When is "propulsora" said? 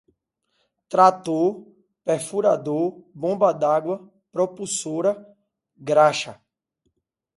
4.31-5.13